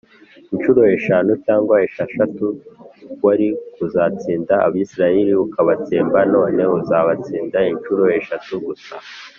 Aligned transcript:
incuro 0.53 0.81
eshanu 0.95 1.31
cyangwa 1.45 1.75
esheshatu 1.87 2.45
wari 3.23 3.47
kuzatsinda 3.75 4.53
Abasiriya 4.67 5.35
ukabatsemba 5.45 6.19
None 6.33 6.63
uzabatsinda 6.79 7.57
incuro 7.71 8.03
eshatu 8.19 8.53
gusa 8.65 8.93